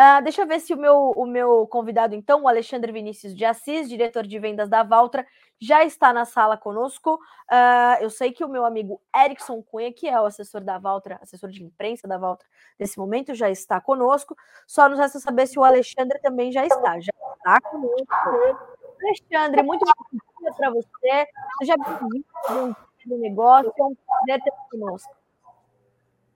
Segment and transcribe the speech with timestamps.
[0.00, 3.44] Uh, deixa eu ver se o meu, o meu convidado, então, o Alexandre Vinícius de
[3.44, 5.26] Assis, diretor de vendas da Valtra,
[5.60, 7.16] já está na sala conosco.
[7.52, 11.18] Uh, eu sei que o meu amigo Erickson Cunha, que é o assessor da Valtra,
[11.20, 14.34] assessor de imprensa da Valtra, nesse momento já está conosco.
[14.66, 16.98] Só nos resta saber se o Alexandre também já está.
[16.98, 18.06] Já está conosco.
[19.02, 21.26] Alexandre, muito bom dia para você.
[21.58, 23.70] Seja bem-vindo do negócio.
[23.78, 25.14] É um prazer ter conosco.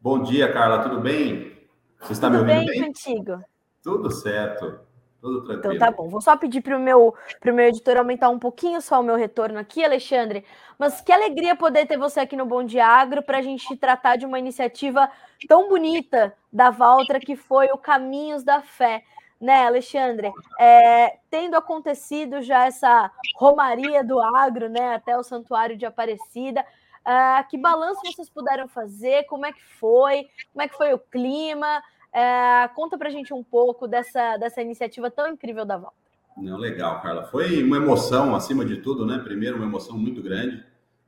[0.00, 0.80] Bom dia, Carla.
[0.84, 1.57] Tudo bem?
[2.00, 2.80] Você está Tudo me ouvindo bem?
[2.80, 2.92] bem?
[2.92, 3.42] contigo?
[3.82, 4.80] Tudo certo.
[5.20, 5.74] Tudo tranquilo.
[5.74, 6.08] Então tá bom.
[6.08, 9.58] Vou só pedir para o meu, meu editor aumentar um pouquinho só o meu retorno
[9.58, 10.44] aqui, Alexandre.
[10.78, 14.16] Mas que alegria poder ter você aqui no Bom Dia Agro para a gente tratar
[14.16, 15.10] de uma iniciativa
[15.48, 19.02] tão bonita da Valtra que foi o Caminhos da Fé.
[19.40, 20.32] Né, Alexandre?
[20.58, 26.66] É, tendo acontecido já essa romaria do agro, né, até o Santuário de Aparecida,
[27.08, 29.24] Uh, que balanço vocês puderam fazer?
[29.24, 30.28] Como é que foi?
[30.52, 31.82] Como é que foi o clima?
[32.08, 35.96] Uh, conta pra gente um pouco dessa, dessa iniciativa tão incrível da Volta.
[36.36, 37.24] Não, legal, Carla.
[37.24, 39.18] Foi uma emoção, acima de tudo, né?
[39.24, 40.62] Primeiro, uma emoção muito grande.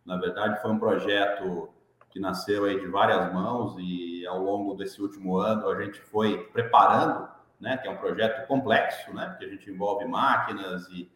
[0.06, 1.68] Na verdade, foi um projeto
[2.08, 6.38] que nasceu aí de várias mãos e ao longo desse último ano a gente foi
[6.44, 7.28] preparando,
[7.60, 7.76] né?
[7.76, 9.26] Que é um projeto complexo, né?
[9.28, 11.10] Porque a gente envolve máquinas e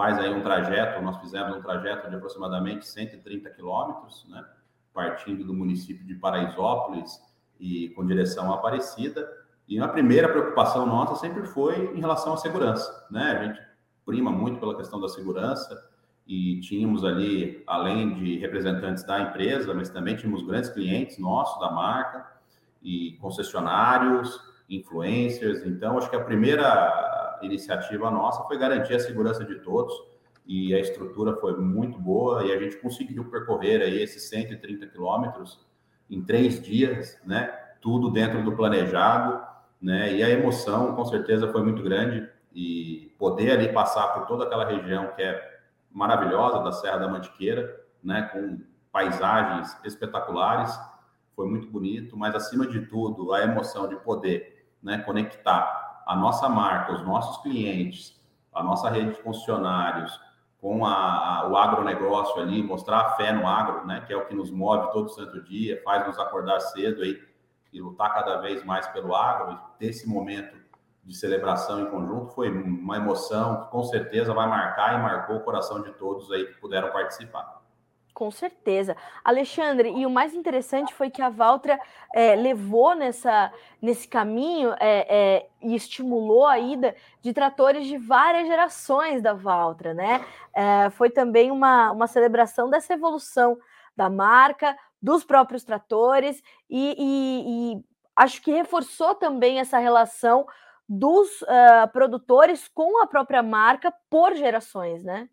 [0.00, 4.42] faz aí um trajeto, nós fizemos um trajeto de aproximadamente 130 quilômetros, né,
[4.94, 7.20] partindo do município de Paraisópolis
[7.60, 9.30] e com direção à Aparecida.
[9.68, 13.24] E a primeira preocupação nossa sempre foi em relação à segurança, né?
[13.24, 13.60] A gente
[14.06, 15.78] prima muito pela questão da segurança
[16.26, 21.70] e tínhamos ali, além de representantes da empresa, mas também tínhamos grandes clientes nossos da
[21.70, 22.26] marca
[22.82, 25.62] e concessionários, influencers.
[25.66, 27.09] Então, acho que a primeira
[27.42, 29.92] iniciativa nossa foi garantir a segurança de todos
[30.46, 35.64] e a estrutura foi muito boa e a gente conseguiu percorrer aí esses 130 quilômetros
[36.10, 37.46] em três dias, né?
[37.80, 39.40] Tudo dentro do planejado,
[39.80, 40.12] né?
[40.12, 44.64] E a emoção, com certeza, foi muito grande e poder ali passar por toda aquela
[44.64, 48.22] região que é maravilhosa da Serra da Mantiqueira, né?
[48.22, 50.76] Com paisagens espetaculares,
[51.36, 54.98] foi muito bonito, mas acima de tudo, a emoção de poder, né?
[54.98, 58.20] Conectar a nossa marca, os nossos clientes,
[58.52, 60.20] a nossa rede de funcionários,
[60.60, 64.26] com a, a, o agronegócio ali, mostrar a fé no agro, né, que é o
[64.26, 67.16] que nos move todo santo dia, faz nos acordar cedo aí
[67.72, 70.56] e lutar cada vez mais pelo agro, esse momento
[71.04, 75.44] de celebração em conjunto foi uma emoção que com certeza vai marcar e marcou o
[75.44, 77.59] coração de todos aí que puderam participar.
[78.12, 78.96] Com certeza.
[79.24, 81.78] Alexandre, e o mais interessante foi que a Valtra
[82.14, 88.46] é, levou nessa, nesse caminho é, é, e estimulou a ida de tratores de várias
[88.46, 90.24] gerações da Valtra, né?
[90.92, 93.56] foi também uma, uma celebração dessa evolução
[93.96, 97.84] da marca, dos próprios tratores, e, e, e
[98.16, 100.46] acho que reforçou também essa relação
[100.88, 105.28] dos uh, produtores com a própria marca por gerações, né?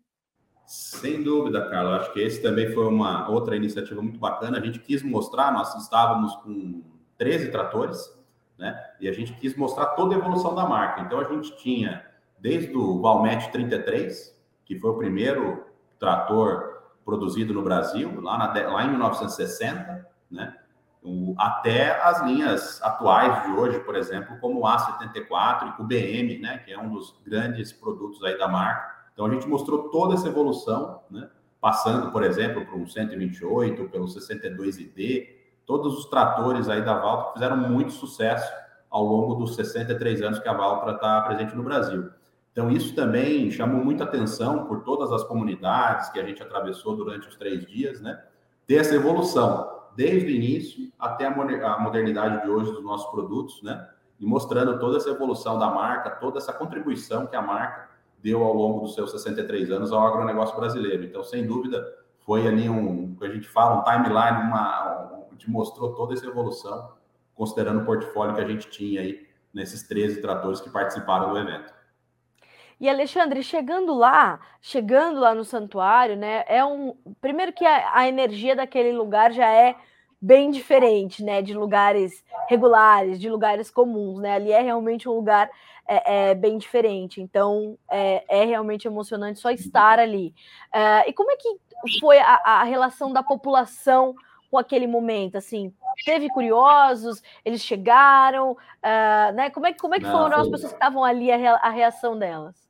[0.68, 1.96] Sem dúvida, Carla.
[1.96, 4.58] Acho que esse também foi uma outra iniciativa muito bacana.
[4.58, 6.82] A gente quis mostrar, nós estávamos com
[7.16, 8.14] 13 tratores,
[8.58, 8.78] né?
[9.00, 11.00] E a gente quis mostrar toda a evolução da marca.
[11.00, 12.04] Então a gente tinha
[12.38, 15.64] desde o Valmet 33, que foi o primeiro
[15.98, 20.54] trator produzido no Brasil, lá, na, lá em 1960, né?
[21.02, 26.42] O, até as linhas atuais de hoje, por exemplo, como o A74 e o BM,
[26.42, 26.58] né?
[26.58, 30.28] Que é um dos grandes produtos aí da marca então a gente mostrou toda essa
[30.28, 31.28] evolução, né?
[31.60, 35.26] passando, por exemplo, para um 128, pelo 62ID,
[35.66, 38.48] todos os tratores aí da Valtra fizeram muito sucesso
[38.88, 42.08] ao longo dos 63 anos que a Valtra está presente no Brasil.
[42.52, 47.26] Então isso também chamou muita atenção por todas as comunidades que a gente atravessou durante
[47.26, 48.22] os três dias, né?
[48.68, 53.84] Ter essa evolução desde o início até a modernidade de hoje dos nossos produtos, né?
[54.20, 57.87] E mostrando toda essa evolução da marca, toda essa contribuição que a marca
[58.22, 61.04] deu ao longo dos seus 63 anos ao agronegócio brasileiro.
[61.04, 61.86] Então, sem dúvida,
[62.20, 66.26] foi ali um, que a gente fala, um timeline, uma, um, que mostrou toda essa
[66.26, 66.92] evolução,
[67.34, 71.72] considerando o portfólio que a gente tinha aí nesses 13 tratores que participaram do evento.
[72.80, 76.44] E Alexandre, chegando lá, chegando lá no santuário, né?
[76.46, 79.74] É um primeiro que a, a energia daquele lugar já é
[80.20, 81.40] bem diferente, né?
[81.42, 84.34] De lugares regulares, de lugares comuns, né?
[84.34, 85.50] Ali é realmente um lugar
[85.86, 87.20] é, é bem diferente.
[87.20, 90.34] Então é, é, realmente emocionante só estar ali.
[90.72, 91.48] É, e como é que
[92.00, 94.14] foi a, a, relação da população
[94.50, 95.36] com aquele momento?
[95.36, 95.72] Assim,
[96.04, 99.50] teve curiosos, eles chegaram, uh, né?
[99.50, 102.68] Como é, como é que foram as pessoas que estavam ali a reação delas?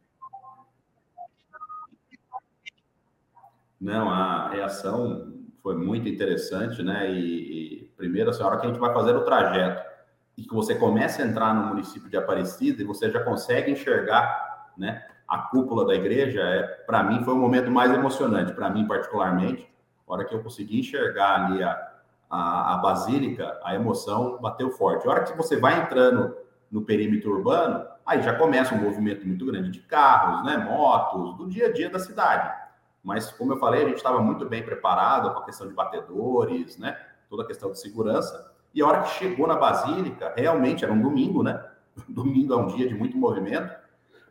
[3.80, 7.10] Não, a reação foi muito interessante, né?
[7.10, 9.88] E, e primeiro, assim, a hora que a gente vai fazer o trajeto
[10.36, 14.72] e que você comece a entrar no município de Aparecida e você já consegue enxergar,
[14.78, 18.86] né, a cúpula da igreja, é, para mim foi o momento mais emocionante, para mim
[18.86, 19.68] particularmente,
[20.06, 21.92] a hora que eu consegui enxergar ali a,
[22.30, 25.06] a, a, basílica, a emoção bateu forte.
[25.06, 26.34] A hora que você vai entrando
[26.70, 31.48] no perímetro urbano, aí já começa um movimento muito grande de carros, né, motos, do
[31.48, 32.67] dia a dia da cidade.
[33.02, 36.76] Mas, como eu falei, a gente estava muito bem preparado com a questão de batedores,
[36.78, 36.98] né,
[37.28, 38.52] toda a questão de segurança.
[38.74, 41.64] E a hora que chegou na Basílica, realmente era um domingo, né?
[42.08, 43.74] Domingo é um dia de muito movimento,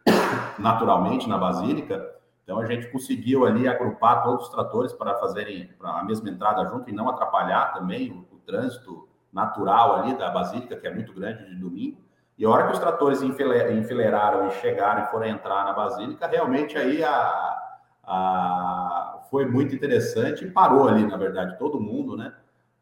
[0.59, 2.15] naturalmente, na Basílica.
[2.43, 6.89] Então a gente conseguiu ali agrupar todos os tratores para fazerem a mesma entrada junto
[6.89, 11.43] e não atrapalhar também o, o, trânsito natural ali da Basílica, que é muito grande
[11.49, 11.97] de domingo.
[12.37, 16.77] E a hora que os tratores enfileiraram e chegaram e foram entrar na Basílica, realmente
[16.77, 17.66] aí a,
[18.07, 22.33] a, foi muito interessante e parou ali, na verdade, todo mundo, né?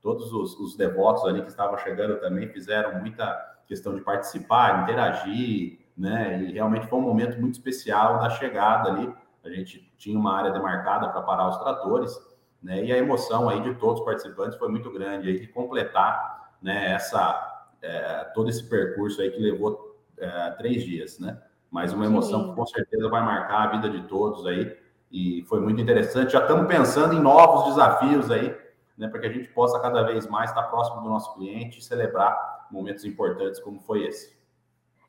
[0.05, 3.25] todos os, os, devotos ali que estavam chegando também fizeram muita
[3.65, 6.43] questão de participar, interagir, né?
[6.43, 9.11] E realmente foi um momento muito especial da chegada ali.
[9.43, 12.15] A gente tinha uma área demarcada para parar os tratores,
[12.61, 12.85] né?
[12.85, 16.91] E a emoção aí de todos os participantes foi muito grande aí de completar, né?
[16.91, 21.41] Essa é, todo esse percurso aí que levou é, três dias, né?
[21.71, 24.77] Mas uma emoção que com certeza vai marcar a vida de todos aí
[25.11, 26.33] e foi muito interessante.
[26.33, 28.55] Já estamos pensando em novos desafios aí
[28.97, 31.81] né, para que a gente possa cada vez mais estar próximo do nosso cliente e
[31.81, 34.35] celebrar momentos importantes como foi esse.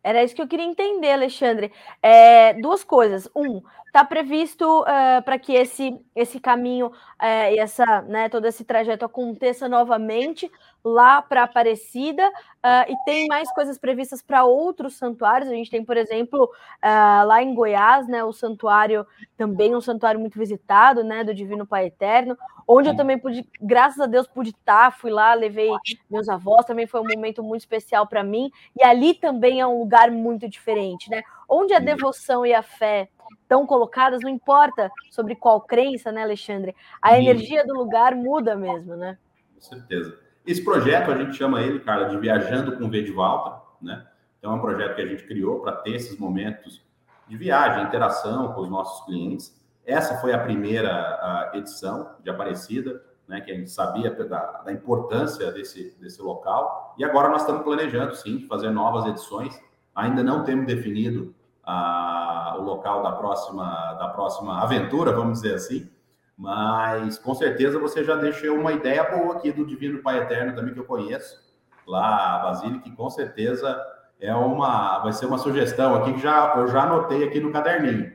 [0.03, 1.73] Era isso que eu queria entender, Alexandre.
[2.01, 3.29] É, duas coisas.
[3.35, 8.65] Um, está previsto uh, para que esse, esse caminho uh, e essa, né, todo esse
[8.65, 10.51] trajeto aconteça novamente
[10.87, 15.51] lá para Aparecida uh, e tem mais coisas previstas para outros santuários.
[15.51, 19.05] A gente tem, por exemplo, uh, lá em Goiás, né, o santuário
[19.37, 22.39] também um santuário muito visitado, né, do Divino Pai Eterno,
[22.69, 25.71] onde eu também pude, graças a Deus, pude estar, fui lá, levei
[26.09, 28.49] meus avós, também foi um momento muito especial para mim.
[28.79, 31.23] E ali também é um lugar muito diferente, né?
[31.49, 33.09] Onde a devoção e a fé
[33.43, 36.77] estão colocadas, não importa sobre qual crença, né, Alexandre?
[37.03, 39.19] A energia do lugar muda mesmo, né?
[39.55, 40.26] Com certeza.
[40.47, 44.07] Esse projeto, a gente chama ele, cara, de Viajando com V de Volta, né?
[44.39, 46.81] Então, é um projeto que a gente criou para ter esses momentos
[47.27, 49.61] de viagem, interação com os nossos clientes.
[49.85, 55.51] Essa foi a primeira edição de Aparecida, né, que a gente sabia da, da, importância
[55.51, 56.95] desse, desse local.
[56.97, 59.61] E agora nós estamos planejando, sim, fazer novas edições.
[59.95, 61.35] Ainda não temos definido
[61.67, 65.91] o local da próxima, da próxima aventura, vamos dizer assim,
[66.37, 70.75] mas com certeza você já deixou uma ideia boa aqui do Divino Pai Eterno também
[70.75, 71.41] que eu conheço,
[71.87, 73.81] lá a Basílica, que com certeza
[74.21, 78.13] é uma vai ser uma sugestão aqui que já eu já anotei aqui no caderninho.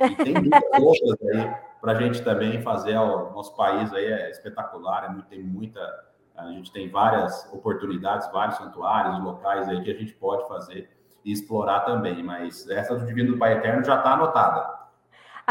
[0.00, 4.30] E tem muitas outras aí para a gente também fazer o nosso país aí é
[4.30, 5.80] espetacular, é, tem muita
[6.36, 10.88] a gente tem várias oportunidades, vários santuários, locais aí que a gente pode fazer
[11.22, 14.80] e explorar também, mas essa do Divino Pai Eterno já está anotada.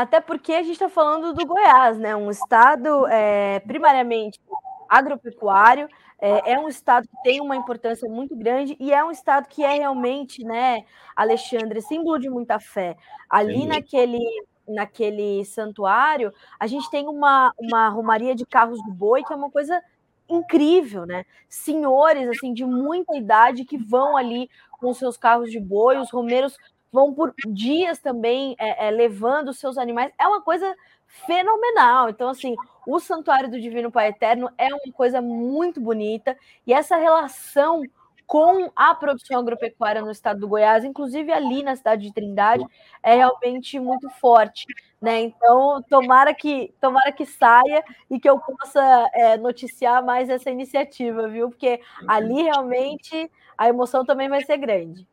[0.01, 2.15] Até porque a gente está falando do Goiás, né?
[2.15, 4.39] Um estado é, primariamente
[4.87, 5.89] agropecuário,
[6.21, 9.61] é, é, um estado que tem uma importância muito grande e é um estado que
[9.61, 10.85] é realmente, né,
[11.15, 12.95] Alexandre, símbolo de muita fé.
[13.29, 13.67] Ali Sim.
[13.67, 14.19] naquele
[14.67, 19.49] naquele santuário, a gente tem uma, uma romaria de carros do boi, que é uma
[19.49, 19.81] coisa
[20.29, 21.25] incrível, né?
[21.49, 24.47] Senhores assim de muita idade que vão ali
[24.79, 26.56] com seus carros de boi, os romeiros
[26.91, 30.11] vão por dias também é, é, levando seus animais.
[30.19, 32.09] É uma coisa fenomenal.
[32.09, 32.55] Então, assim,
[32.87, 37.83] o Santuário do Divino Pai Eterno é uma coisa muito bonita e essa relação
[38.29, 42.63] com a produção agropecuária no estado do Goiás, inclusive ali na cidade de Trindade,
[43.01, 44.67] é realmente muito forte,
[45.01, 45.19] né?
[45.21, 51.27] Então, tomara que tomara que saia e que eu possa é, noticiar mais essa iniciativa,
[51.27, 51.49] viu?
[51.49, 55.07] Porque ali realmente a emoção também vai ser grande.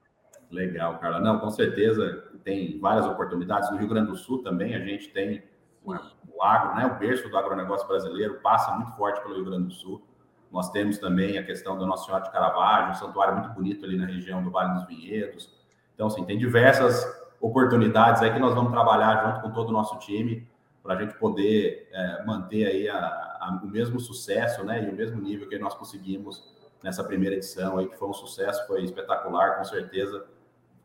[0.51, 1.21] Legal, Carla.
[1.21, 3.71] Não, com certeza tem várias oportunidades.
[3.71, 5.43] No Rio Grande do Sul também a gente tem
[5.85, 6.87] o agro, né?
[6.87, 10.03] O berço do agronegócio brasileiro passa muito forte pelo Rio Grande do Sul.
[10.51, 13.97] Nós temos também a questão do Nossa Senhora de Caravaggio, um santuário muito bonito ali
[13.97, 15.53] na região do Vale dos Vinhedos.
[15.95, 17.05] Então, assim, tem diversas
[17.41, 20.49] oportunidades aí que nós vamos trabalhar junto com todo o nosso time
[20.83, 24.85] para a gente poder é, manter aí a, a, o mesmo sucesso, né?
[24.85, 28.67] E o mesmo nível que nós conseguimos nessa primeira edição aí, que foi um sucesso,
[28.67, 30.25] foi espetacular, com certeza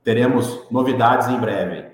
[0.03, 1.91] teremos novidades em breve.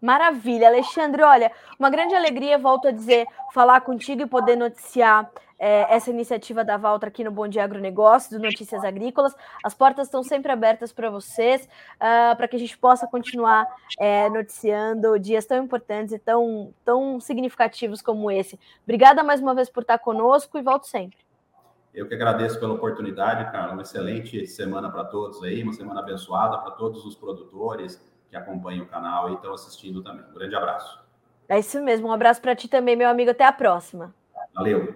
[0.00, 1.22] Maravilha, Alexandre.
[1.22, 6.64] Olha, uma grande alegria, volto a dizer, falar contigo e poder noticiar é, essa iniciativa
[6.64, 9.34] da Valtra aqui no Bom Dia Agronegócio, do Notícias Agrícolas.
[9.64, 13.66] As portas estão sempre abertas para vocês, uh, para que a gente possa continuar
[13.98, 18.58] é, noticiando dias tão importantes e tão, tão significativos como esse.
[18.84, 21.18] Obrigada mais uma vez por estar conosco e volto sempre.
[21.98, 23.72] Eu que agradeço pela oportunidade, Carla.
[23.72, 28.00] Uma excelente semana para todos aí, uma semana abençoada para todos os produtores
[28.30, 30.24] que acompanham o canal e estão assistindo também.
[30.30, 31.02] Um grande abraço.
[31.48, 32.06] É isso mesmo.
[32.06, 33.32] Um abraço para ti também, meu amigo.
[33.32, 34.14] Até a próxima.
[34.54, 34.94] Valeu.